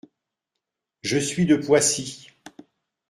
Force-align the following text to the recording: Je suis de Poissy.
Je 1.03 1.19
suis 1.19 1.45
de 1.45 1.57
Poissy. 1.57 2.31